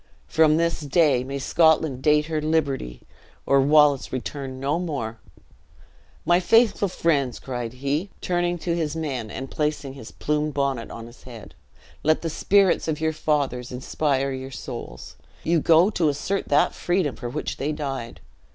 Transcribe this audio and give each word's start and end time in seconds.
"From 0.27 0.57
this 0.57 0.79
day 0.79 1.23
may 1.23 1.37
Scotland 1.37 2.01
date 2.01 2.25
her 2.25 2.41
liberty, 2.41 3.03
or 3.45 3.61
Wallace 3.61 4.11
return 4.11 4.59
no 4.59 4.79
more! 4.79 5.19
My 6.25 6.39
faithful 6.39 6.87
friends," 6.87 7.37
cried 7.37 7.73
he, 7.73 8.09
turning 8.19 8.57
to 8.57 8.75
his 8.75 8.95
men, 8.95 9.29
and 9.29 9.51
placing 9.51 9.93
his 9.93 10.09
plumed 10.09 10.55
bonnet 10.55 10.89
on 10.89 11.05
his 11.05 11.21
head, 11.21 11.53
"let 12.01 12.23
the 12.23 12.31
spirits 12.31 12.87
of 12.87 12.99
your 12.99 13.13
fathers 13.13 13.71
inspire 13.71 14.31
you 14.31 14.49
souls; 14.49 15.17
ye 15.43 15.59
go 15.59 15.91
to 15.91 16.09
assert 16.09 16.47
that 16.47 16.73
freedom 16.73 17.15
for 17.15 17.29
which 17.29 17.57
they 17.57 17.71
died. 17.71 18.21